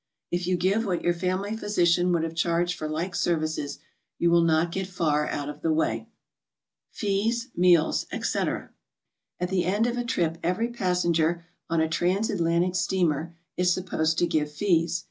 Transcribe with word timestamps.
If 0.31 0.47
you 0.47 0.57
give 0.57 0.83
what 0.83 1.03
your 1.03 1.13
family 1.13 1.55
physician 1.55 2.11
would 2.11 2.23
have 2.23 2.33
charged 2.33 2.75
for 2.75 2.89
like 2.89 3.13
services, 3.13 3.77
you 4.17 4.31
will 4.31 4.41
not 4.41 4.71
get 4.71 4.87
far 4.87 5.27
out 5.29 5.47
of 5.47 5.61
the 5.61 5.71
way. 5.71 6.07
FEES, 6.89 7.49
MEALS, 7.55 8.05
BTC. 8.11 8.69
At 9.39 9.49
the 9.49 9.63
end 9.65 9.85
of 9.85 9.99
a 9.99 10.03
trip 10.03 10.39
every 10.41 10.69
passenger 10.69 11.45
on 11.69 11.81
a 11.81 11.87
trans 11.87 12.31
Atlantic 12.31 12.73
steamer 12.73 13.35
is 13.57 13.71
supposed 13.71 14.17
to 14.17 14.25
give 14.25 14.51
fees. 14.51 14.99